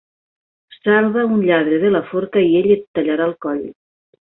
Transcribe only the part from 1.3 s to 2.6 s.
un lladre de la forca i